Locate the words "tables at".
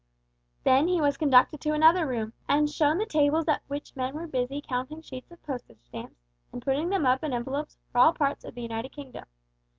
3.05-3.61